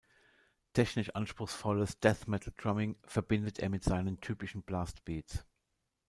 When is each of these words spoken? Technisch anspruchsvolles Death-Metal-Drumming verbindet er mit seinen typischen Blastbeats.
Technisch 0.73 1.11
anspruchsvolles 1.13 1.99
Death-Metal-Drumming 1.99 2.97
verbindet 3.03 3.59
er 3.59 3.69
mit 3.69 3.83
seinen 3.83 4.19
typischen 4.19 4.63
Blastbeats. 4.63 5.45